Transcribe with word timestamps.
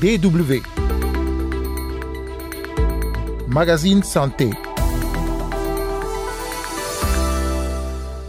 DW. 0.00 0.62
Magazine 3.48 4.04
Santé. 4.04 4.50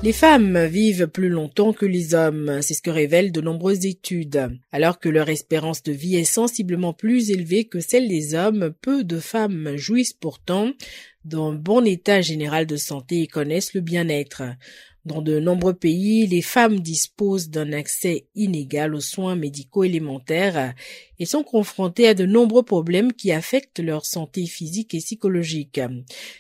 Les 0.02 0.12
femmes 0.12 0.66
vivent 0.66 1.06
plus 1.06 1.30
longtemps 1.30 1.72
que 1.72 1.86
les 1.86 2.16
hommes, 2.16 2.64
c'est 2.64 2.74
ce 2.74 2.82
que 2.82 2.90
révèlent 2.90 3.32
de 3.32 3.42
nombreuses 3.42 3.86
études. 3.86 4.50
Alors 4.72 4.98
que 4.98 5.10
leur 5.10 5.30
espérance 5.30 5.84
de 5.84 5.92
vie 5.92 6.16
est 6.16 6.24
sensiblement 6.24 6.94
plus 6.94 7.30
élevée 7.30 7.66
que 7.66 7.82
celle 7.82 8.08
des 8.08 8.34
hommes, 8.34 8.74
peu 8.82 9.04
de 9.04 9.20
femmes 9.20 9.76
jouissent 9.76 10.14
pourtant 10.14 10.72
d'un 11.24 11.54
bon 11.54 11.86
état 11.86 12.22
général 12.22 12.66
de 12.66 12.78
santé 12.78 13.22
et 13.22 13.28
connaissent 13.28 13.76
le 13.76 13.82
bien-être. 13.82 14.42
Dans 15.10 15.24
de 15.24 15.40
nombreux 15.40 15.74
pays, 15.74 16.28
les 16.28 16.44
femmes 16.44 16.82
disposent 16.82 17.50
d'un 17.50 17.74
accès 17.74 18.28
inégal 18.36 18.94
aux 18.94 19.02
soins 19.02 19.36
médicaux 19.36 19.84
élémentaires 19.84 20.76
et 21.18 21.26
sont 21.26 21.42
confrontées 21.42 22.08
à 22.08 22.14
de 22.14 22.28
nombreux 22.28 22.62
problèmes 22.62 23.12
qui 23.12 23.32
affectent 23.32 23.80
leur 23.80 24.06
santé 24.06 24.46
physique 24.46 24.94
et 24.94 25.00
psychologique. 25.00 25.82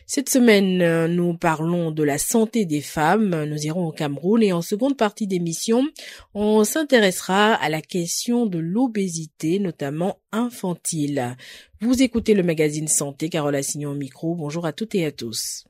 Cette 0.06 0.30
semaine, 0.30 1.08
nous 1.08 1.36
parlons 1.36 1.90
de 1.90 2.04
la 2.04 2.20
santé 2.20 2.66
des 2.66 2.82
femmes. 2.82 3.44
Nous 3.46 3.66
irons 3.66 3.88
au 3.88 3.92
Cameroun 3.92 4.44
et 4.44 4.54
en 4.54 4.62
seconde 4.62 4.96
partie 4.96 5.26
d'émission, 5.26 5.88
on 6.36 6.64
s'intéressera 6.64 7.56
à 7.56 7.70
la 7.70 7.82
question 7.82 8.46
de 8.46 8.60
l'obésité, 8.60 9.58
notamment 9.58 10.20
infantile. 10.32 11.36
Vous 11.82 12.04
écoutez 12.04 12.36
le 12.36 12.44
magazine 12.44 12.88
Santé, 12.88 13.30
Carole 13.30 13.56
Assignon 13.56 13.92
au 13.92 13.96
micro. 13.96 14.36
Bonjour 14.36 14.68
à 14.68 14.74
toutes 14.74 14.94
et 14.94 15.06
à 15.08 15.12
tous. 15.12 15.66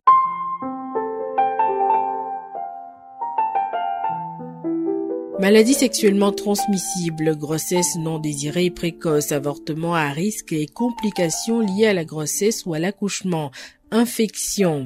Maladies 5.39 5.75
sexuellement 5.75 6.33
transmissibles, 6.33 7.37
grossesse 7.37 7.95
non 7.95 8.19
désirée 8.19 8.69
précoce, 8.69 9.31
avortement 9.31 9.95
à 9.95 10.09
risque 10.09 10.51
et 10.51 10.65
complications 10.65 11.61
liées 11.61 11.85
à 11.85 11.93
la 11.93 12.03
grossesse 12.03 12.65
ou 12.65 12.73
à 12.73 12.79
l'accouchement, 12.79 13.49
infection. 13.89 14.85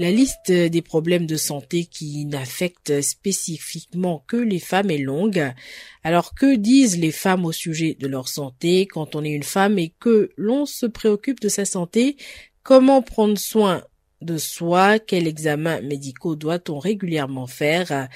La 0.00 0.10
liste 0.10 0.50
des 0.50 0.82
problèmes 0.82 1.26
de 1.26 1.36
santé 1.36 1.84
qui 1.84 2.24
n'affectent 2.24 3.00
spécifiquement 3.00 4.24
que 4.26 4.36
les 4.36 4.58
femmes 4.58 4.90
est 4.90 4.98
longue. 4.98 5.52
Alors 6.02 6.34
que 6.34 6.56
disent 6.56 6.98
les 6.98 7.12
femmes 7.12 7.46
au 7.46 7.52
sujet 7.52 7.96
de 8.00 8.08
leur 8.08 8.26
santé 8.26 8.86
quand 8.86 9.14
on 9.14 9.22
est 9.22 9.30
une 9.30 9.44
femme 9.44 9.78
et 9.78 9.94
que 10.00 10.30
l'on 10.36 10.66
se 10.66 10.86
préoccupe 10.86 11.38
de 11.38 11.48
sa 11.48 11.64
santé? 11.64 12.16
Comment 12.64 13.02
prendre 13.02 13.38
soin 13.38 13.84
de 14.22 14.38
soi, 14.38 14.98
quels 14.98 15.26
examens 15.26 15.80
médicaux 15.80 16.36
doit-on 16.36 16.78
régulièrement 16.78 17.46
faire? 17.46 18.08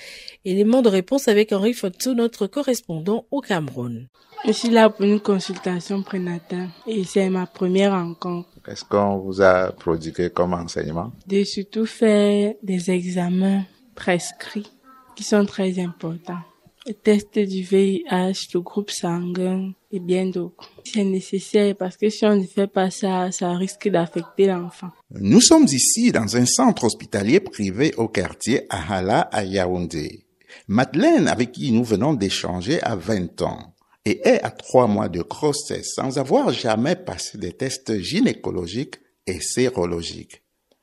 Élément 0.45 0.83
de 0.83 0.89
réponse 0.89 1.29
avec 1.29 1.53
Henri 1.53 1.73
Fotso, 1.73 2.15
notre 2.15 2.47
correspondant 2.47 3.27
au 3.31 3.41
Cameroun. 3.41 4.09
Je 4.47 4.53
suis 4.53 4.71
là 4.71 4.91
pour 4.91 5.05
une 5.05 5.21
consultation 5.21 6.03
prénatale 6.03 6.69
et 6.87 7.05
c'est 7.05 7.29
ma 7.31 7.47
première 7.47 7.93
rencontre. 7.93 8.49
Qu'est-ce 8.65 8.85
qu'on 8.85 9.19
vous 9.19 9.41
a 9.41 9.73
prodigué 9.73 10.31
comme 10.31 10.55
enseignement? 10.55 11.13
J'ai 11.29 11.45
surtout 11.45 11.87
fait 11.87 12.59
des 12.63 12.91
examens 12.91 13.65
prescrits 13.95 14.71
qui 15.17 15.25
sont 15.25 15.45
très 15.47 15.79
importants. 15.81 16.43
Test 16.93 17.39
du 17.39 17.63
VIH, 17.63 18.49
le 18.55 18.61
groupe 18.61 18.91
sanguin 18.91 19.73
et 19.91 19.99
bien 19.99 20.27
d'autres. 20.27 20.71
C'est 20.85 21.05
nécessaire 21.05 21.75
parce 21.77 21.97
que 21.97 22.09
si 22.11 22.25
on 22.25 22.37
ne 22.37 22.47
fait 22.47 22.69
pas 22.69 22.91
ça, 22.91 23.33
ça 23.33 23.53
risque 23.55 23.89
d'affecter 23.89 24.47
l'enfant. 24.47 24.91
Nous 25.11 25.41
sommes 25.41 25.67
ici 25.67 26.13
dans 26.13 26.37
un 26.37 26.47
centre 26.47 26.85
hospitalier 26.85 27.41
privé 27.41 27.93
au 27.97 28.09
quartier 28.09 28.67
Ahala 28.71 29.23
à 29.33 29.45
Yaoundé. 29.45 30.27
Madeleine, 30.69 31.29
avec 31.29 31.53
qui 31.53 31.73
nous 31.73 31.85
venons 31.85 32.15
d'échanger, 32.15 32.81
a 32.83 32.95
20 32.95 33.43
ans 33.43 33.75
et 34.05 34.21
est 34.27 34.43
à 34.45 34.51
trois 34.51 34.87
mois 34.87 35.09
de 35.09 35.23
grossesse 35.23 35.95
sans 35.95 36.19
avoir 36.19 36.53
jamais 36.53 36.95
passé 36.95 37.37
des 37.39 37.53
tests 37.53 37.99
gynécologiques 37.99 39.01
et 39.27 39.41
sérologiques. 39.41 40.43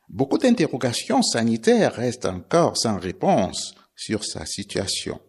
Beaucoup 0.10 0.38
d'interrogations 0.38 1.22
sanitaires 1.22 1.94
restent 1.94 2.26
encore 2.26 2.78
sans 2.78 3.00
réponse 3.00 3.74
sur 3.96 4.26
sa 4.26 4.46
situation. 4.46 5.20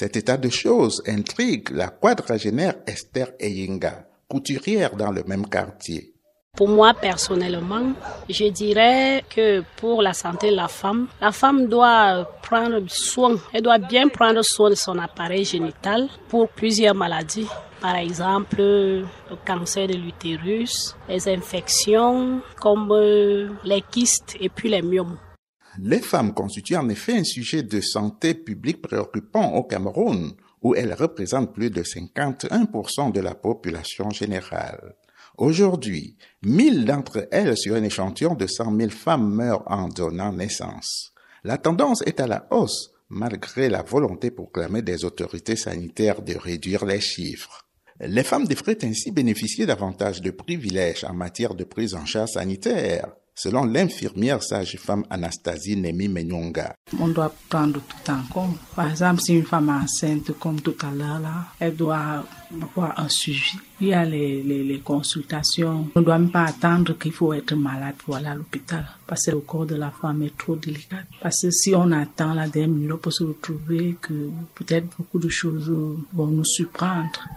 Cet 0.00 0.16
état 0.16 0.36
de 0.36 0.48
choses 0.48 1.02
intrigue 1.08 1.70
la 1.70 1.88
quadragénaire 1.88 2.76
Esther 2.86 3.32
Eyinga, 3.40 4.06
couturière 4.28 4.94
dans 4.94 5.10
le 5.10 5.24
même 5.24 5.48
quartier. 5.48 6.14
Pour 6.56 6.68
moi, 6.68 6.94
personnellement, 6.94 7.94
je 8.28 8.44
dirais 8.44 9.24
que 9.28 9.64
pour 9.76 10.00
la 10.00 10.12
santé 10.12 10.52
de 10.52 10.54
la 10.54 10.68
femme, 10.68 11.08
la 11.20 11.32
femme 11.32 11.66
doit 11.66 12.30
prendre 12.42 12.80
soin, 12.86 13.40
elle 13.52 13.62
doit 13.62 13.78
bien 13.78 14.06
prendre 14.06 14.42
soin 14.44 14.70
de 14.70 14.76
son 14.76 14.96
appareil 15.00 15.44
génital 15.44 16.08
pour 16.28 16.48
plusieurs 16.48 16.94
maladies. 16.94 17.48
Par 17.80 17.96
exemple, 17.96 18.58
le 18.58 19.04
cancer 19.44 19.88
de 19.88 19.94
l'utérus, 19.94 20.94
les 21.08 21.28
infections 21.28 22.40
comme 22.60 22.94
les 23.64 23.82
kystes 23.82 24.36
et 24.38 24.48
puis 24.48 24.68
les 24.68 24.80
myomes. 24.82 25.18
Les 25.80 26.00
femmes 26.00 26.34
constituent 26.34 26.76
en 26.76 26.88
effet 26.88 27.18
un 27.18 27.24
sujet 27.24 27.62
de 27.62 27.80
santé 27.80 28.34
publique 28.34 28.82
préoccupant 28.82 29.54
au 29.54 29.62
Cameroun, 29.62 30.32
où 30.62 30.74
elles 30.74 30.94
représentent 30.94 31.54
plus 31.54 31.70
de 31.70 31.82
51% 31.82 33.12
de 33.12 33.20
la 33.20 33.34
population 33.36 34.10
générale. 34.10 34.96
Aujourd'hui, 35.36 36.16
1000 36.42 36.84
d'entre 36.84 37.28
elles 37.30 37.56
sur 37.56 37.76
un 37.76 37.84
échantillon 37.84 38.34
de 38.34 38.48
100 38.48 38.76
000 38.76 38.90
femmes 38.90 39.32
meurent 39.32 39.62
en 39.66 39.86
donnant 39.88 40.32
naissance. 40.32 41.12
La 41.44 41.58
tendance 41.58 42.02
est 42.06 42.18
à 42.18 42.26
la 42.26 42.48
hausse, 42.50 42.90
malgré 43.08 43.68
la 43.68 43.82
volonté 43.82 44.32
proclamée 44.32 44.82
des 44.82 45.04
autorités 45.04 45.54
sanitaires 45.54 46.22
de 46.22 46.34
réduire 46.34 46.84
les 46.84 47.00
chiffres. 47.00 47.68
Les 48.00 48.24
femmes 48.24 48.46
devraient 48.46 48.84
ainsi 48.84 49.12
bénéficier 49.12 49.64
davantage 49.64 50.22
de 50.22 50.32
privilèges 50.32 51.04
en 51.04 51.14
matière 51.14 51.54
de 51.54 51.64
prise 51.64 51.94
en 51.94 52.04
charge 52.04 52.30
sanitaire, 52.30 53.12
selon 53.38 53.64
l'infirmière 53.64 54.42
sage-femme 54.42 55.04
Anastasie 55.10 55.76
Nemi 55.76 56.08
Menyonga. 56.08 56.74
On 56.98 57.06
doit 57.06 57.32
prendre 57.48 57.80
tout 57.80 58.10
en 58.10 58.22
compte. 58.32 58.58
Par 58.74 58.90
exemple, 58.90 59.20
si 59.20 59.34
une 59.34 59.44
femme 59.44 59.68
enceinte, 59.68 60.32
comme 60.40 60.60
tout 60.60 60.74
à 60.82 60.90
l'heure, 60.90 61.20
là, 61.20 61.46
elle 61.60 61.76
doit 61.76 62.24
avoir 62.60 62.98
un 62.98 63.08
suivi. 63.08 63.52
Il 63.80 63.88
y 63.88 63.94
a 63.94 64.04
les, 64.04 64.42
les, 64.42 64.64
les 64.64 64.80
consultations. 64.80 65.88
On 65.94 66.00
ne 66.00 66.04
doit 66.04 66.18
même 66.18 66.32
pas 66.32 66.46
attendre 66.46 66.98
qu'il 66.98 67.12
faut 67.12 67.32
être 67.32 67.54
malade 67.54 67.94
pour 67.98 68.16
aller 68.16 68.26
à 68.26 68.34
l'hôpital. 68.34 68.84
Parce 69.06 69.26
que 69.26 69.30
le 69.30 69.38
corps 69.38 69.66
de 69.66 69.76
la 69.76 69.92
femme 69.92 70.22
est 70.22 70.36
trop 70.36 70.56
délicat. 70.56 70.96
Parce 71.22 71.42
que 71.42 71.50
si 71.52 71.76
on 71.76 71.92
attend 71.92 72.34
la 72.34 72.48
dernière 72.48 72.74
minute, 72.74 72.92
on 72.92 72.98
peut 72.98 73.12
se 73.12 73.22
retrouver 73.22 73.96
que 74.00 74.30
peut-être 74.56 74.86
beaucoup 74.98 75.20
de 75.20 75.28
choses 75.28 75.70
vont 76.12 76.26
nous 76.26 76.44
surprendre. 76.44 77.28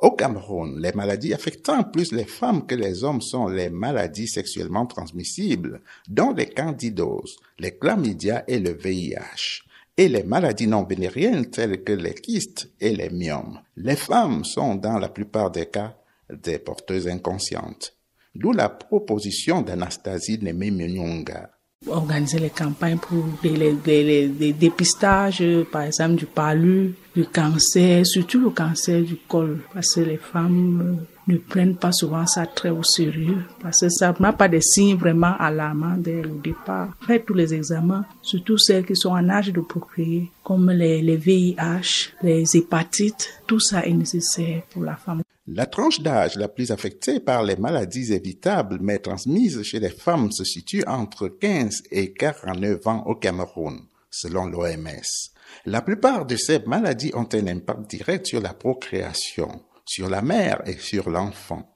Au 0.00 0.12
Cameroun, 0.12 0.80
les 0.80 0.92
maladies 0.92 1.34
affectant 1.34 1.84
plus 1.84 2.12
les 2.12 2.24
femmes 2.24 2.66
que 2.66 2.74
les 2.74 3.04
hommes 3.04 3.20
sont 3.20 3.48
les 3.48 3.68
maladies 3.68 4.28
sexuellement 4.28 4.86
transmissibles, 4.86 5.82
dont 6.08 6.32
les 6.32 6.48
candidoses, 6.48 7.36
les 7.58 7.76
chlamydia 7.76 8.44
et 8.48 8.60
le 8.60 8.72
VIH, 8.72 9.62
et 9.98 10.08
les 10.08 10.22
maladies 10.22 10.68
non 10.68 10.84
vénériennes 10.84 11.50
telles 11.50 11.84
que 11.84 11.92
les 11.92 12.14
kystes 12.14 12.70
et 12.80 12.96
les 12.96 13.10
myomes. 13.10 13.60
Les 13.76 13.96
femmes 13.96 14.42
sont 14.42 14.74
dans 14.74 14.98
la 14.98 15.10
plupart 15.10 15.50
des 15.50 15.66
cas 15.66 15.94
des 16.30 16.58
porteuses 16.58 17.06
inconscientes. 17.06 17.94
D'où 18.34 18.52
la 18.52 18.70
proposition 18.70 19.60
d'Anastasie 19.60 20.38
Nemé 20.40 20.70
Munyonga 20.70 21.50
organiser 21.88 22.38
les 22.38 22.50
campagnes 22.50 22.98
pour 22.98 23.24
des, 23.42 23.72
des, 23.72 24.52
dépistages, 24.52 25.42
par 25.72 25.82
exemple 25.82 26.16
du 26.16 26.26
palu, 26.26 26.94
du 27.14 27.24
cancer, 27.24 28.04
surtout 28.04 28.40
le 28.40 28.50
cancer 28.50 29.02
du 29.02 29.16
col, 29.16 29.60
parce 29.72 29.94
que 29.94 30.00
les 30.00 30.18
femmes 30.18 31.06
ne 31.26 31.36
prennent 31.38 31.76
pas 31.76 31.92
souvent 31.92 32.26
ça 32.26 32.44
très 32.44 32.68
au 32.68 32.82
sérieux, 32.82 33.38
parce 33.62 33.80
que 33.80 33.88
ça 33.88 34.14
n'a 34.20 34.32
pas 34.32 34.48
des 34.48 34.60
signes 34.60 34.96
vraiment 34.96 35.34
alarmants 35.38 35.96
dès 35.96 36.20
le 36.20 36.30
départ. 36.42 36.90
Faites 37.06 37.24
tous 37.24 37.34
les 37.34 37.54
examens, 37.54 38.04
surtout 38.20 38.58
celles 38.58 38.84
qui 38.84 38.94
sont 38.96 39.10
en 39.10 39.28
âge 39.30 39.52
de 39.52 39.60
procréer, 39.60 40.30
comme 40.44 40.70
les, 40.70 41.00
les 41.00 41.16
VIH, 41.16 42.12
les 42.22 42.56
hépatites, 42.56 43.42
tout 43.46 43.60
ça 43.60 43.86
est 43.86 43.92
nécessaire 43.92 44.62
pour 44.70 44.84
la 44.84 44.96
femme. 44.96 45.22
La 45.52 45.66
tranche 45.66 46.00
d'âge 46.00 46.36
la 46.36 46.46
plus 46.46 46.70
affectée 46.70 47.18
par 47.18 47.42
les 47.42 47.56
maladies 47.56 48.12
évitables 48.12 48.78
mais 48.80 49.00
transmises 49.00 49.64
chez 49.64 49.80
les 49.80 49.90
femmes 49.90 50.30
se 50.30 50.44
situe 50.44 50.84
entre 50.86 51.26
15 51.26 51.82
et 51.90 52.12
49 52.12 52.86
ans 52.86 53.02
au 53.06 53.16
Cameroun, 53.16 53.80
selon 54.12 54.46
l'OMS. 54.46 55.32
La 55.66 55.82
plupart 55.82 56.24
de 56.24 56.36
ces 56.36 56.60
maladies 56.60 57.10
ont 57.14 57.28
un 57.32 57.48
impact 57.48 57.90
direct 57.90 58.26
sur 58.26 58.40
la 58.40 58.54
procréation, 58.54 59.64
sur 59.84 60.08
la 60.08 60.22
mère 60.22 60.62
et 60.66 60.78
sur 60.78 61.10
l'enfant. 61.10 61.68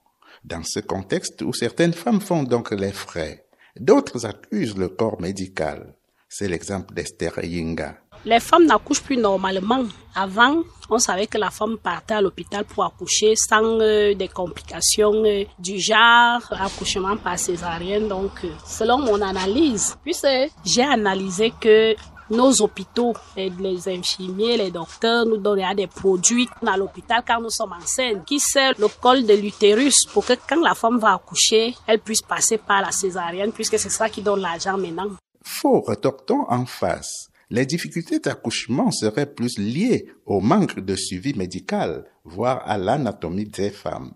Dans 0.44 0.62
ce 0.62 0.78
contexte 0.78 1.42
où 1.42 1.52
certaines 1.52 1.94
femmes 1.94 2.20
font 2.20 2.44
donc 2.44 2.70
les 2.70 2.92
frais, 2.92 3.48
d'autres 3.80 4.24
accusent 4.24 4.78
le 4.78 4.88
corps 4.88 5.20
médical. 5.20 5.96
C'est 6.28 6.46
l'exemple 6.46 6.94
d'Esther 6.94 7.44
Yinga. 7.44 8.03
Les 8.26 8.40
femmes 8.40 8.64
n'accouchent 8.64 9.02
plus 9.02 9.18
normalement. 9.18 9.84
Avant, 10.14 10.62
on 10.88 10.98
savait 10.98 11.26
que 11.26 11.36
la 11.36 11.50
femme 11.50 11.76
partait 11.76 12.14
à 12.14 12.22
l'hôpital 12.22 12.64
pour 12.64 12.84
accoucher 12.84 13.34
sans 13.36 13.62
euh, 13.80 14.14
des 14.14 14.28
complications 14.28 15.12
euh, 15.26 15.44
du 15.58 15.78
genre 15.78 16.40
accouchement 16.50 17.18
par 17.18 17.38
césarienne. 17.38 18.08
Donc, 18.08 18.30
euh, 18.44 18.48
selon 18.64 18.98
mon 18.98 19.20
analyse, 19.20 19.96
puisque 20.02 20.26
j'ai 20.64 20.82
analysé 20.82 21.52
que 21.60 21.94
nos 22.30 22.62
hôpitaux, 22.62 23.12
les 23.36 23.88
infirmiers, 23.88 24.56
les 24.56 24.70
docteurs 24.70 25.26
nous 25.26 25.36
donnent 25.36 25.74
des 25.76 25.86
produits 25.86 26.48
à 26.66 26.78
l'hôpital 26.78 27.22
quand 27.26 27.42
nous 27.42 27.50
sommes 27.50 27.74
enceintes 27.74 28.24
qui 28.24 28.40
sert 28.40 28.72
le 28.78 28.88
col 29.02 29.26
de 29.26 29.34
l'utérus 29.34 30.06
pour 30.06 30.24
que 30.24 30.32
quand 30.48 30.62
la 30.62 30.74
femme 30.74 30.98
va 30.98 31.12
accoucher, 31.12 31.74
elle 31.86 31.98
puisse 32.00 32.22
passer 32.22 32.56
par 32.56 32.80
la 32.80 32.90
césarienne 32.90 33.52
puisque 33.52 33.78
c'est 33.78 33.90
ça 33.90 34.08
qui 34.08 34.22
donne 34.22 34.40
l'argent 34.40 34.78
maintenant. 34.78 35.10
Faux, 35.42 35.82
retortons 35.82 36.46
en 36.48 36.64
face. 36.64 37.28
Les 37.54 37.66
difficultés 37.66 38.18
d'accouchement 38.18 38.90
seraient 38.90 39.32
plus 39.32 39.58
liées 39.58 40.08
au 40.26 40.40
manque 40.40 40.80
de 40.80 40.96
suivi 40.96 41.34
médical, 41.34 42.04
voire 42.24 42.68
à 42.68 42.76
l'anatomie 42.78 43.44
des 43.44 43.70
femmes. 43.70 44.12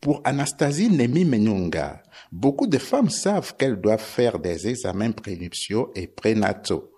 Pour 0.00 0.20
Anastasie 0.24 0.90
Nemi 0.90 1.24
Menyunga, 1.24 2.02
beaucoup 2.32 2.66
de 2.66 2.78
femmes 2.78 3.08
savent 3.08 3.54
qu'elles 3.56 3.80
doivent 3.80 4.00
faire 4.00 4.40
des 4.40 4.66
examens 4.66 5.12
prénuptiaux 5.12 5.92
et 5.94 6.08
prénataux, 6.08 6.90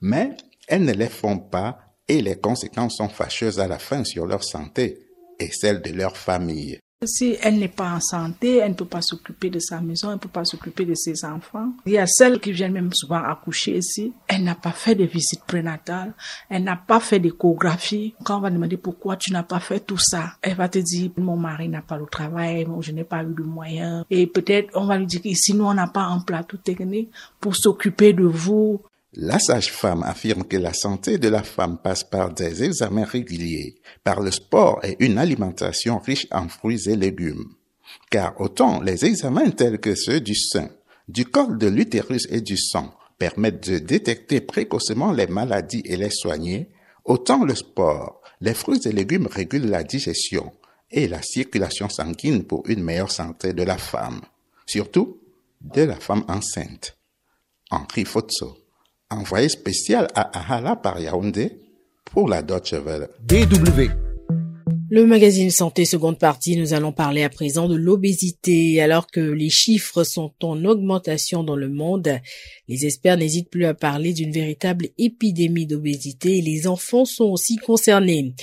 mais 0.00 0.30
elles 0.66 0.86
ne 0.86 0.94
les 0.94 1.10
font 1.10 1.38
pas 1.38 1.78
et 2.08 2.22
les 2.22 2.40
conséquences 2.40 2.96
sont 2.96 3.10
fâcheuses 3.10 3.60
à 3.60 3.68
la 3.68 3.78
fin 3.78 4.04
sur 4.04 4.24
leur 4.24 4.42
santé 4.42 5.08
et 5.38 5.50
celle 5.52 5.82
de 5.82 5.90
leur 5.90 6.16
famille. 6.16 6.78
Si 7.04 7.36
elle 7.42 7.58
n'est 7.58 7.68
pas 7.68 7.94
en 7.94 8.00
santé, 8.00 8.58
elle 8.58 8.70
ne 8.70 8.76
peut 8.76 8.84
pas 8.84 9.02
s'occuper 9.02 9.50
de 9.50 9.58
sa 9.58 9.80
maison, 9.80 10.08
elle 10.08 10.14
ne 10.14 10.20
peut 10.20 10.28
pas 10.28 10.44
s'occuper 10.44 10.84
de 10.84 10.94
ses 10.94 11.24
enfants. 11.24 11.72
Il 11.84 11.92
y 11.92 11.98
a 11.98 12.06
celles 12.06 12.38
qui 12.38 12.52
viennent 12.52 12.72
même 12.72 12.92
souvent 12.92 13.22
accoucher 13.22 13.78
ici. 13.78 14.12
Elle 14.28 14.44
n'a 14.44 14.54
pas 14.54 14.70
fait 14.70 14.94
de 14.94 15.04
visite 15.04 15.42
prénatale, 15.44 16.14
elle 16.48 16.62
n'a 16.62 16.76
pas 16.76 17.00
fait 17.00 17.18
d'échographie. 17.18 18.14
Quand 18.24 18.38
on 18.38 18.40
va 18.40 18.50
demander 18.50 18.76
pourquoi 18.76 19.16
tu 19.16 19.32
n'as 19.32 19.42
pas 19.42 19.60
fait 19.60 19.80
tout 19.80 19.98
ça, 19.98 20.34
elle 20.42 20.54
va 20.54 20.68
te 20.68 20.78
dire 20.78 21.10
mon 21.16 21.36
mari 21.36 21.68
n'a 21.68 21.82
pas 21.82 21.96
le 21.96 22.06
travail, 22.06 22.66
je 22.80 22.92
n'ai 22.92 23.04
pas 23.04 23.22
eu 23.22 23.34
de 23.34 23.42
moyens. 23.42 24.04
Et 24.10 24.26
peut-être 24.26 24.70
on 24.74 24.86
va 24.86 24.96
lui 24.96 25.06
dire 25.06 25.22
que 25.22 25.34
sinon 25.34 25.68
on 25.68 25.74
n'a 25.74 25.88
pas 25.88 26.02
un 26.02 26.20
plateau 26.20 26.56
technique 26.56 27.10
pour 27.40 27.56
s'occuper 27.56 28.12
de 28.12 28.24
vous. 28.24 28.80
La 29.14 29.38
sage-femme 29.38 30.02
affirme 30.04 30.44
que 30.44 30.56
la 30.56 30.72
santé 30.72 31.18
de 31.18 31.28
la 31.28 31.42
femme 31.42 31.76
passe 31.76 32.02
par 32.02 32.32
des 32.32 32.64
examens 32.64 33.04
réguliers, 33.04 33.74
par 34.04 34.20
le 34.22 34.30
sport 34.30 34.80
et 34.82 34.96
une 35.00 35.18
alimentation 35.18 35.98
riche 35.98 36.26
en 36.30 36.48
fruits 36.48 36.88
et 36.88 36.96
légumes. 36.96 37.52
Car 38.10 38.40
autant 38.40 38.80
les 38.80 39.04
examens 39.04 39.50
tels 39.50 39.80
que 39.80 39.94
ceux 39.94 40.20
du 40.22 40.34
sein, 40.34 40.70
du 41.08 41.26
col 41.26 41.58
de 41.58 41.66
l'utérus 41.66 42.26
et 42.30 42.40
du 42.40 42.56
sang 42.56 42.94
permettent 43.18 43.68
de 43.68 43.78
détecter 43.78 44.40
précocement 44.40 45.12
les 45.12 45.26
maladies 45.26 45.82
et 45.84 45.98
les 45.98 46.10
soigner, 46.10 46.70
autant 47.04 47.44
le 47.44 47.54
sport, 47.54 48.22
les 48.40 48.54
fruits 48.54 48.80
et 48.86 48.92
légumes 48.92 49.26
régulent 49.26 49.68
la 49.68 49.84
digestion 49.84 50.52
et 50.90 51.06
la 51.06 51.20
circulation 51.20 51.90
sanguine 51.90 52.44
pour 52.44 52.62
une 52.66 52.82
meilleure 52.82 53.12
santé 53.12 53.52
de 53.52 53.62
la 53.62 53.76
femme, 53.76 54.22
surtout 54.64 55.20
de 55.60 55.82
la 55.82 55.96
femme 55.96 56.24
enceinte. 56.28 56.96
Henri 57.70 58.06
Fotso 58.06 58.61
envoyé 59.14 59.48
spécial 59.48 60.08
à 60.14 60.38
Ahala 60.38 60.76
par 60.76 61.00
Yaoundé 61.00 61.58
pour 62.04 62.28
la 62.28 62.42
Deutsche 62.42 62.74
Welle. 62.74 63.08
DW. 63.26 63.90
Le 64.94 65.06
magazine 65.06 65.50
Santé 65.50 65.86
seconde 65.86 66.18
partie, 66.18 66.58
nous 66.58 66.74
allons 66.74 66.92
parler 66.92 67.22
à 67.22 67.30
présent 67.30 67.66
de 67.66 67.76
l'obésité. 67.76 68.82
Alors 68.82 69.06
que 69.06 69.20
les 69.20 69.48
chiffres 69.48 70.04
sont 70.04 70.34
en 70.42 70.66
augmentation 70.66 71.42
dans 71.42 71.56
le 71.56 71.70
monde, 71.70 72.20
les 72.68 72.84
experts 72.84 73.16
n'hésitent 73.16 73.48
plus 73.48 73.64
à 73.64 73.72
parler 73.72 74.12
d'une 74.12 74.32
véritable 74.32 74.88
épidémie 74.98 75.66
d'obésité 75.66 76.36
et 76.36 76.42
les 76.42 76.66
enfants 76.66 77.06
sont 77.06 77.24
aussi 77.24 77.56
concernés. 77.56 78.34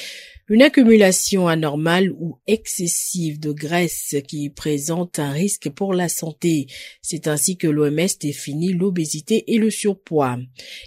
Une 0.51 0.63
accumulation 0.63 1.47
anormale 1.47 2.11
ou 2.17 2.39
excessive 2.47 3.39
de 3.39 3.51
graisse 3.51 4.15
qui 4.27 4.49
présente 4.49 5.19
un 5.19 5.29
risque 5.29 5.69
pour 5.69 5.93
la 5.93 6.09
santé. 6.09 6.65
C'est 7.03 7.27
ainsi 7.27 7.55
que 7.55 7.67
l'OMS 7.67 8.07
définit 8.19 8.73
l'obésité 8.73 9.53
et 9.53 9.59
le 9.59 9.69
surpoids. 9.69 10.39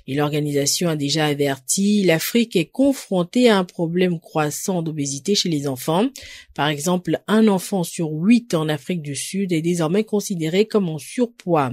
Et 0.09 0.17
l'organisation 0.17 0.89
a 0.89 0.97
déjà 0.97 1.27
averti, 1.27 2.03
l'Afrique 2.03 2.57
est 2.57 2.73
confrontée 2.73 3.51
à 3.51 3.59
un 3.59 3.65
problème 3.65 4.19
croissant 4.19 4.83
d'obésité 4.83 5.37
chez 5.37 5.49
les 5.49 5.69
enfants. 5.69 6.09
Par 6.55 6.67
exemple, 6.67 7.21
un 7.29 7.47
enfant 7.47 7.85
sur 7.85 8.11
huit 8.11 8.55
en 8.55 8.69
Afrique 8.69 9.01
du 9.01 9.15
Sud 9.15 9.53
est 9.53 9.63
désormais 9.63 10.03
considéré 10.03 10.67
comme 10.67 10.89
en 10.89 10.99
surpoids. 10.99 11.71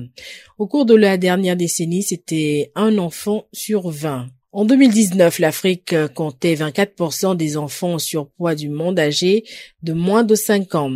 Au 0.59 0.67
cours 0.67 0.85
de 0.85 0.93
la 0.93 1.17
dernière 1.17 1.55
décennie, 1.55 2.03
c'était 2.03 2.71
un 2.75 2.99
enfant 2.99 3.47
sur 3.51 3.89
vingt. 3.89 4.27
En 4.51 4.65
2019, 4.65 5.37
l'Afrique 5.37 5.93
comptait 6.15 6.55
24% 6.55 7.37
des 7.37 7.55
enfants 7.55 7.93
en 7.93 7.99
surpoids 7.99 8.55
du 8.55 8.67
monde 8.67 8.99
âgés 8.99 9.43
de 9.83 9.93
moins 9.93 10.23
de 10.23 10.33
5 10.33 10.73
ans. 10.73 10.91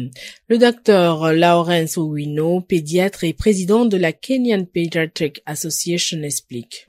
Le 0.47 0.57
docteur 0.57 1.31
Lawrence 1.33 2.00
Owino, 2.00 2.61
pédiatre 2.61 3.23
et 3.25 3.33
président 3.33 3.85
de 3.85 3.95
la 3.95 4.11
Kenyan 4.11 4.65
Pediatric 4.65 5.44
Association, 5.45 6.23
explique. 6.23 6.88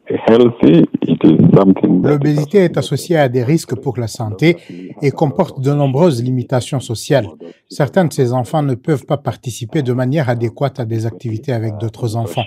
L'obésité 2.02 2.58
est 2.58 2.78
associée 2.78 3.18
à 3.18 3.28
des 3.28 3.44
risques 3.44 3.74
pour 3.74 3.98
la 3.98 4.08
santé 4.08 4.56
et 5.04 5.10
comporte 5.10 5.60
de 5.60 5.70
nombreuses 5.70 6.22
limitations 6.22 6.80
sociales. 6.80 7.28
Certains 7.68 8.06
de 8.06 8.12
ces 8.12 8.32
enfants 8.32 8.62
ne 8.62 8.74
peuvent 8.74 9.04
pas 9.04 9.18
participer 9.18 9.82
de 9.82 9.92
manière 9.92 10.30
adéquate 10.30 10.80
à 10.80 10.86
des 10.86 11.04
activités 11.04 11.52
avec 11.52 11.76
d'autres 11.78 12.16
enfants. 12.16 12.42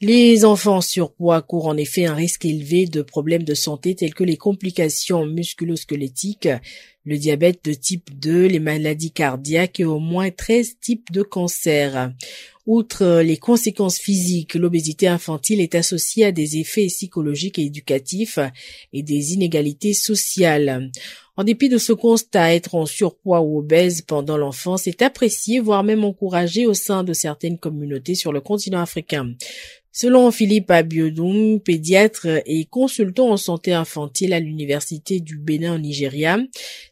Les 0.00 0.44
enfants 0.44 0.80
surpoids 0.80 1.42
courent 1.42 1.66
en 1.66 1.76
effet 1.76 2.06
un 2.06 2.14
risque 2.14 2.44
élevé 2.44 2.86
de 2.86 3.02
problèmes 3.02 3.42
de 3.42 3.54
santé 3.54 3.96
tels 3.96 4.14
que 4.14 4.22
les 4.22 4.36
complications 4.36 5.26
musculosquelettiques, 5.26 6.48
le 7.04 7.16
diabète 7.16 7.64
de 7.64 7.72
type 7.72 8.10
2, 8.16 8.46
les 8.46 8.60
maladies 8.60 9.12
cardiaques 9.12 9.80
et 9.80 9.84
au 9.84 9.98
moins 9.98 10.30
13 10.30 10.78
types 10.80 11.10
de 11.10 11.22
cancers. 11.22 12.10
Outre 12.66 13.20
les 13.20 13.36
conséquences 13.36 13.98
physiques, 13.98 14.54
l'obésité 14.54 15.06
infantile 15.06 15.60
est 15.60 15.76
associée 15.76 16.24
à 16.24 16.32
des 16.32 16.58
effets 16.58 16.86
psychologiques 16.86 17.60
et 17.60 17.66
éducatifs 17.66 18.40
et 18.92 19.04
des 19.04 19.34
inégalités 19.34 19.94
sociales. 19.94 20.90
En 21.36 21.44
dépit 21.44 21.68
de 21.68 21.78
ce 21.78 21.92
constat, 21.92 22.54
être 22.54 22.74
en 22.74 22.86
surpoids 22.86 23.40
ou 23.40 23.58
obèse 23.58 24.02
pendant 24.02 24.36
l'enfance 24.36 24.88
est 24.88 25.02
apprécié, 25.02 25.60
voire 25.60 25.84
même 25.84 26.02
encouragé 26.02 26.66
au 26.66 26.74
sein 26.74 27.04
de 27.04 27.12
certaines 27.12 27.58
communautés 27.58 28.14
sur 28.16 28.32
le 28.32 28.40
continent 28.40 28.80
africain. 28.80 29.34
Selon 29.98 30.30
Philippe 30.30 30.70
Abiodun, 30.70 31.56
pédiatre 31.56 32.26
et 32.44 32.66
consultant 32.66 33.30
en 33.30 33.38
santé 33.38 33.72
infantile 33.72 34.34
à 34.34 34.40
l'université 34.40 35.20
du 35.20 35.38
Bénin 35.38 35.76
au 35.76 35.78
Nigeria, 35.78 36.36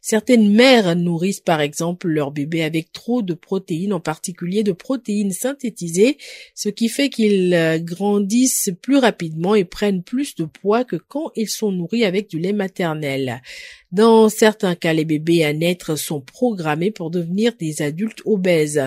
certaines 0.01 0.51
mères 0.51 0.97
nourrissent 0.97 1.43
par 1.43 1.61
exemple 1.61 2.09
leur 2.09 2.31
bébé 2.31 2.62
avec 2.62 2.93
trop 2.93 3.21
de 3.21 3.35
protéines, 3.35 3.93
en 3.93 4.01
particulier 4.01 4.62
de 4.62 4.73
protéines 4.73 5.33
synthétisées, 5.33 6.17
ce 6.55 6.71
qui 6.71 6.89
fait 6.89 7.11
qu'ils 7.11 7.53
euh, 7.53 7.79
grandissent 7.79 8.71
plus 8.81 8.97
rapidement 8.97 9.55
et 9.55 9.65
prennent 9.65 10.03
plus 10.03 10.35
de 10.35 10.47
poids 10.47 10.85
que 10.85 10.97
quand 10.97 11.31
ils 11.37 11.50
sont 11.50 11.73
nourris 11.73 12.07
avec 12.07 12.31
du 12.31 12.39
lait 12.39 12.55
maternel. 12.55 13.43
Dans 13.93 14.31
certains 14.31 14.77
cas, 14.77 14.95
les 14.95 15.05
bébés 15.05 15.45
à 15.45 15.53
naître 15.53 15.97
sont 15.97 16.23
programmés 16.23 16.90
pour 16.90 17.11
devenir 17.11 17.52
des 17.61 17.83
adultes 17.83 18.23
obèses. 18.25 18.83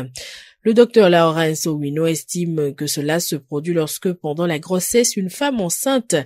Le 0.68 0.74
docteur 0.74 1.10
Laurence 1.10 1.66
Owino 1.66 2.08
estime 2.08 2.76
que 2.76 2.88
cela 2.88 3.22
se 3.22 3.38
produit 3.38 3.74
lorsque 3.74 4.12
pendant 4.12 4.46
la 4.46 4.60
grossesse, 4.60 5.16
une 5.16 5.30
femme 5.30 5.62
enceinte 5.62 6.18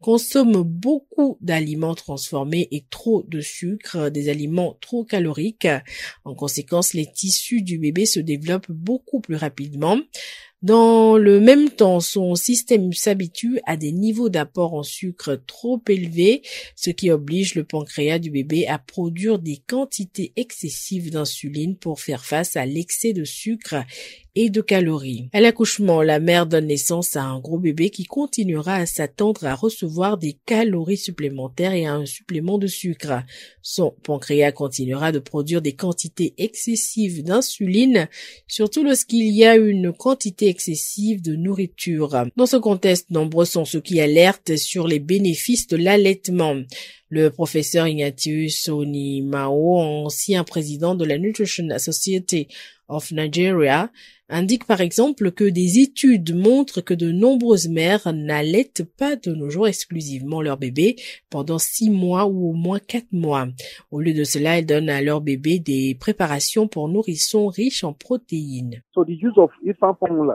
consomme 0.00 0.62
beaucoup 0.62 1.36
d'aliments 1.40 1.96
transformés 1.96 2.68
et 2.70 2.84
trop 2.90 3.24
de 3.26 3.40
sucre, 3.40 4.08
des 4.10 4.28
aliments 4.28 4.78
trop 4.80 5.04
caloriques. 5.04 5.66
En 6.24 6.36
conséquence, 6.36 6.94
les 6.94 7.10
tissus 7.10 7.62
du 7.62 7.80
bébé 7.80 8.06
se 8.06 8.20
développent 8.20 8.70
beaucoup 8.70 9.18
plus 9.18 9.34
rapidement. 9.34 9.98
Dans 10.60 11.16
le 11.16 11.38
même 11.38 11.70
temps, 11.70 12.00
son 12.00 12.34
système 12.34 12.92
s'habitue 12.92 13.60
à 13.64 13.76
des 13.76 13.92
niveaux 13.92 14.28
d'apport 14.28 14.74
en 14.74 14.82
sucre 14.82 15.40
trop 15.46 15.80
élevés, 15.88 16.42
ce 16.74 16.90
qui 16.90 17.12
oblige 17.12 17.54
le 17.54 17.62
pancréas 17.62 18.18
du 18.18 18.32
bébé 18.32 18.66
à 18.66 18.78
produire 18.78 19.38
des 19.38 19.58
quantités 19.58 20.32
excessives 20.34 21.12
d'insuline 21.12 21.76
pour 21.76 22.00
faire 22.00 22.24
face 22.24 22.56
à 22.56 22.66
l'excès 22.66 23.12
de 23.12 23.22
sucre 23.22 23.76
et 24.40 24.50
de 24.50 24.60
calories. 24.60 25.28
À 25.32 25.40
l'accouchement, 25.40 26.00
la 26.00 26.20
mère 26.20 26.46
donne 26.46 26.68
naissance 26.68 27.16
à 27.16 27.24
un 27.24 27.40
gros 27.40 27.58
bébé 27.58 27.90
qui 27.90 28.04
continuera 28.04 28.76
à 28.76 28.86
s'attendre 28.86 29.44
à 29.44 29.56
recevoir 29.56 30.16
des 30.16 30.36
calories 30.46 30.96
supplémentaires 30.96 31.72
et 31.72 31.86
à 31.86 31.94
un 31.94 32.06
supplément 32.06 32.56
de 32.56 32.68
sucre. 32.68 33.24
Son 33.62 33.92
pancréas 34.04 34.52
continuera 34.52 35.10
de 35.10 35.18
produire 35.18 35.60
des 35.60 35.72
quantités 35.72 36.34
excessives 36.38 37.24
d'insuline, 37.24 38.06
surtout 38.46 38.84
lorsqu'il 38.84 39.34
y 39.34 39.44
a 39.44 39.56
une 39.56 39.92
quantité 39.92 40.46
excessive 40.46 41.20
de 41.20 41.34
nourriture. 41.34 42.26
Dans 42.36 42.46
ce 42.46 42.58
contexte, 42.58 43.10
nombreux 43.10 43.44
sont 43.44 43.64
ceux 43.64 43.80
qui 43.80 44.00
alertent 44.00 44.56
sur 44.56 44.86
les 44.86 45.00
bénéfices 45.00 45.66
de 45.66 45.76
l'allaitement. 45.76 46.54
Le 47.10 47.30
professeur 47.30 47.88
Ignatius 47.88 48.68
Onimao, 48.68 49.78
ancien 49.78 50.44
président 50.44 50.94
de 50.94 51.04
la 51.04 51.18
Nutrition 51.18 51.66
Society 51.78 52.46
of 52.88 53.12
Nigeria 53.12 53.90
indique 54.30 54.66
par 54.66 54.82
exemple 54.82 55.30
que 55.30 55.44
des 55.44 55.78
études 55.78 56.34
montrent 56.36 56.82
que 56.82 56.92
de 56.92 57.10
nombreuses 57.10 57.68
mères 57.68 58.12
n'allaitent 58.12 58.84
pas 58.98 59.16
de 59.16 59.32
nos 59.32 59.48
jours 59.48 59.66
exclusivement 59.68 60.42
leur 60.42 60.58
bébé 60.58 60.96
pendant 61.30 61.58
six 61.58 61.88
mois 61.88 62.26
ou 62.26 62.50
au 62.50 62.52
moins 62.52 62.78
quatre 62.78 63.10
mois. 63.10 63.48
Au 63.90 64.00
lieu 64.00 64.12
de 64.12 64.24
cela, 64.24 64.58
elles 64.58 64.66
donnent 64.66 64.90
à 64.90 65.00
leur 65.00 65.22
bébé 65.22 65.58
des 65.60 65.96
préparations 65.98 66.68
pour 66.68 66.90
nourrissons 66.90 67.48
riches 67.48 67.84
en 67.84 67.94
protéines. 67.94 68.82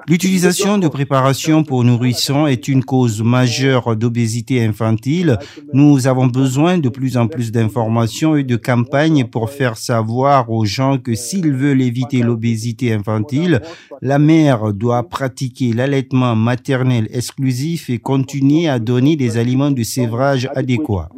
L'utilisation 0.08 0.80
de 0.80 0.88
préparations 0.88 1.64
pour 1.64 1.84
nourrissons 1.84 2.48
est 2.48 2.68
une 2.68 2.84
cause 2.84 3.22
majeure 3.22 3.96
d'obésité 3.96 4.64
infantile. 4.64 5.38
Nous 5.72 6.08
avons 6.08 6.26
besoin 6.26 6.80
de 6.80 6.90
plus 6.90 7.16
en 7.16 7.28
plus 7.28 7.52
d'informations 7.52 8.36
et 8.36 8.44
de 8.44 8.56
campagnes 8.56 9.26
pour 9.26 9.52
faire 9.52 9.78
savoir 9.78 10.50
aux 10.50 10.66
gens 10.66 10.98
que 10.98 11.14
s'ils 11.14 11.54
veulent 11.54 11.84
éviter 11.84 12.22
l'obésité 12.22 12.43
infantile, 12.92 13.62
la 14.02 14.20
mère 14.20 14.74
doit 14.74 15.08
pratiquer 15.08 15.74
l'allaitement 15.74 16.36
maternel 16.36 17.08
exclusif 17.12 17.90
et 17.90 18.00
continuer 18.00 18.68
à 18.68 18.80
donner 18.80 19.16
des 19.16 19.38
aliments 19.38 19.72
de 19.72 19.84
sévrage 19.84 20.50
adéquats. 20.56 21.10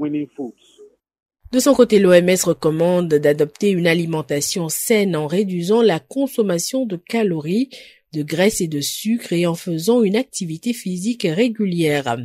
De 1.52 1.60
son 1.60 1.74
côté, 1.74 2.00
l'OMS 2.00 2.44
recommande 2.44 3.08
d'adopter 3.08 3.70
une 3.70 3.88
alimentation 3.88 4.68
saine 4.68 5.16
en 5.16 5.26
réduisant 5.28 5.82
la 5.82 6.00
consommation 6.00 6.86
de 6.86 6.98
calories, 6.98 7.70
de 8.14 8.24
graisse 8.24 8.62
et 8.62 8.68
de 8.68 8.82
sucre 8.82 9.34
et 9.34 9.46
en 9.46 9.56
faisant 9.56 10.02
une 10.02 10.16
activité 10.16 10.74
physique 10.74 11.28
régulière. 11.30 12.18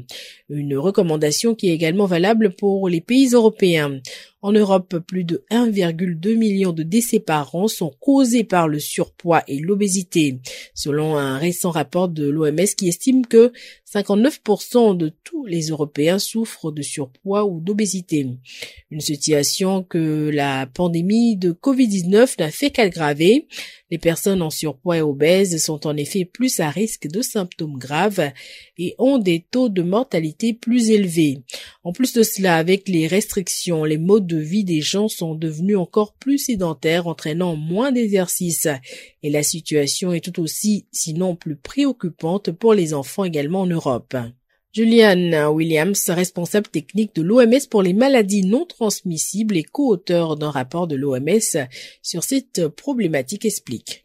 Une 0.49 0.77
recommandation 0.77 1.55
qui 1.55 1.69
est 1.69 1.75
également 1.75 2.07
valable 2.07 2.55
pour 2.57 2.89
les 2.89 3.01
pays 3.01 3.29
européens. 3.33 4.01
En 4.43 4.53
Europe, 4.53 4.99
plus 5.07 5.25
de 5.25 5.45
1,2 5.51 6.35
million 6.35 6.73
de 6.73 6.83
décès 6.83 7.21
par 7.21 7.55
an 7.55 7.69
sont 7.69 7.93
causés 8.01 8.43
par 8.45 8.69
le 8.69 8.79
surpoids 8.79 9.43
et 9.47 9.59
l'obésité, 9.59 10.39
selon 10.75 11.19
un 11.19 11.37
récent 11.37 11.71
rapport 11.71 12.09
de 12.09 12.27
l'OMS 12.27 12.75
qui 12.77 12.89
estime 12.89 13.27
que 13.27 13.53
59% 13.93 14.97
de 14.97 15.13
tous 15.25 15.45
les 15.45 15.69
Européens 15.69 16.19
souffrent 16.19 16.73
de 16.73 16.81
surpoids 16.81 17.45
ou 17.45 17.61
d'obésité. 17.61 18.29
Une 18.91 19.01
situation 19.01 19.83
que 19.83 20.31
la 20.33 20.67
pandémie 20.67 21.37
de 21.37 21.53
Covid-19 21.53 22.37
n'a 22.39 22.51
fait 22.51 22.71
qu'aggraver. 22.71 23.47
Les 23.91 23.99
personnes 23.99 24.41
en 24.41 24.51
surpoids 24.51 24.99
et 24.99 25.03
obèses 25.03 25.63
sont 25.63 25.87
en 25.87 25.97
effet 25.97 26.25
plus 26.25 26.61
à 26.61 26.71
risque 26.71 27.09
de 27.09 27.23
symptômes 27.23 27.77
graves 27.77 28.31
et 28.79 28.95
ont 28.99 29.19
des 29.19 29.45
taux 29.51 29.69
de 29.69 29.83
mortalité 29.83 30.55
plus 30.55 30.91
élevés. 30.91 31.41
En 31.83 31.93
plus 31.93 32.13
de 32.13 32.23
cela, 32.23 32.57
avec 32.57 32.89
les 32.89 33.07
restrictions, 33.07 33.85
les 33.85 33.97
modes 33.97 34.27
de 34.27 34.37
vie 34.37 34.65
des 34.65 34.83
gens 34.83 35.09
sont 35.09 35.35
devenus 35.35 35.79
encore 35.79 36.13
plus 36.13 36.37
sédentaires, 36.37 37.07
entraînant 37.07 37.57
moins 37.57 37.91
d'exercice. 37.91 38.69
Et 39.23 39.31
la 39.31 39.43
situation 39.43 40.13
est 40.13 40.23
tout 40.23 40.43
aussi, 40.43 40.87
sinon 40.93 41.37
plus 41.37 41.57
préoccupante 41.57 42.51
pour 42.51 42.75
les 42.75 42.93
enfants 42.93 43.25
également 43.25 43.63
en 43.63 43.67
Europe. 43.67 44.15
Julian 44.73 45.51
Williams, 45.53 46.09
responsable 46.11 46.69
technique 46.69 47.17
de 47.17 47.23
l'OMS 47.23 47.67
pour 47.69 47.83
les 47.83 47.93
maladies 47.93 48.47
non 48.47 48.65
transmissibles 48.65 49.57
et 49.57 49.65
co-auteur 49.65 50.37
d'un 50.37 50.51
rapport 50.51 50.87
de 50.87 50.95
l'OMS 50.95 51.67
sur 52.03 52.23
cette 52.23 52.69
problématique, 52.69 53.45
explique. 53.45 54.05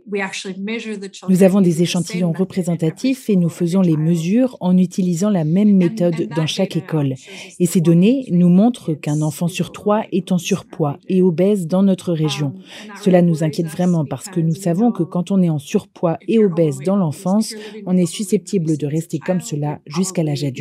Nous 1.29 1.43
avons 1.43 1.61
des 1.61 1.83
échantillons 1.83 2.31
représentatifs 2.31 3.29
et 3.29 3.35
nous 3.35 3.49
faisons 3.49 3.81
les 3.81 3.95
mesures 3.95 4.57
en 4.59 4.75
utilisant 4.75 5.29
la 5.29 5.43
même 5.43 5.75
méthode 5.75 6.29
dans 6.35 6.47
chaque 6.47 6.75
école. 6.75 7.13
Et 7.59 7.67
ces 7.67 7.81
données 7.81 8.25
nous 8.31 8.49
montrent 8.49 8.95
qu'un 8.95 9.21
enfant 9.21 9.47
sur 9.47 9.71
trois 9.71 10.05
est 10.11 10.31
en 10.31 10.39
surpoids 10.39 10.97
et 11.07 11.21
obèse 11.21 11.67
dans 11.67 11.83
notre 11.83 12.11
région. 12.11 12.55
Cela 13.03 13.21
nous 13.21 13.43
inquiète 13.43 13.67
vraiment 13.67 14.03
parce 14.03 14.29
que 14.29 14.39
nous 14.39 14.55
savons 14.55 14.91
que 14.91 15.03
quand 15.03 15.29
on 15.29 15.43
est 15.43 15.49
en 15.49 15.59
surpoids 15.59 16.17
et 16.27 16.43
obèse 16.43 16.79
dans 16.79 16.95
l'enfance, 16.95 17.53
on 17.85 17.95
est 17.95 18.07
susceptible 18.07 18.77
de 18.77 18.87
rester 18.87 19.19
comme 19.19 19.41
cela 19.41 19.79
jusqu'à 19.85 20.23
l'âge 20.23 20.43
adulte. 20.43 20.54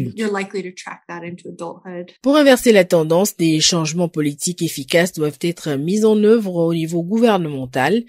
Pour 2.22 2.36
inverser 2.36 2.72
la 2.72 2.84
tendance, 2.84 3.36
des 3.36 3.60
changements 3.60 4.08
politiques 4.08 4.62
efficaces 4.62 5.12
doivent 5.12 5.38
être 5.40 5.74
mis 5.76 6.04
en 6.04 6.22
œuvre 6.24 6.56
au 6.56 6.74
niveau 6.74 7.02
gouvernemental. 7.02 8.04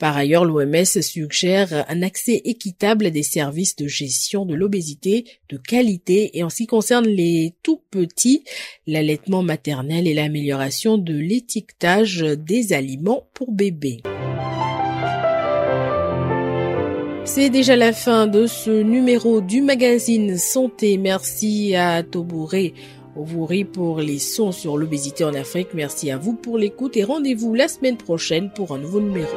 Par 0.00 0.16
ailleurs, 0.16 0.46
l'OMS 0.46 1.02
suggère 1.02 1.84
un 1.90 2.00
accès 2.00 2.40
équitable 2.46 3.04
à 3.04 3.10
des 3.10 3.22
services 3.22 3.76
de 3.76 3.86
gestion 3.86 4.46
de 4.46 4.54
l'obésité 4.54 5.26
de 5.50 5.58
qualité 5.58 6.38
et 6.38 6.42
en 6.42 6.48
ce 6.48 6.56
qui 6.56 6.66
concerne 6.66 7.06
les 7.06 7.52
tout 7.62 7.82
petits, 7.90 8.42
l'allaitement 8.86 9.42
maternel 9.42 10.08
et 10.08 10.14
l'amélioration 10.14 10.96
de 10.96 11.12
l'étiquetage 11.12 12.20
des 12.20 12.72
aliments 12.72 13.28
pour 13.34 13.52
bébés. 13.52 14.00
C'est 17.32 17.48
déjà 17.48 17.76
la 17.76 17.92
fin 17.92 18.26
de 18.26 18.48
ce 18.48 18.82
numéro 18.82 19.40
du 19.40 19.62
magazine 19.62 20.36
Santé. 20.36 20.98
Merci 20.98 21.76
à 21.76 22.02
Tobouré 22.02 22.74
Ovouri 23.14 23.64
pour 23.64 24.00
les 24.00 24.18
sons 24.18 24.50
sur 24.50 24.76
l'obésité 24.76 25.22
en 25.22 25.34
Afrique. 25.34 25.68
Merci 25.72 26.10
à 26.10 26.16
vous 26.16 26.32
pour 26.32 26.58
l'écoute 26.58 26.96
et 26.96 27.04
rendez-vous 27.04 27.54
la 27.54 27.68
semaine 27.68 27.96
prochaine 27.96 28.50
pour 28.52 28.72
un 28.72 28.78
nouveau 28.78 29.00
numéro. 29.00 29.30